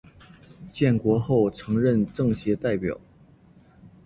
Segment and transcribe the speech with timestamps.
[0.73, 2.99] 建国后曾任政协代表。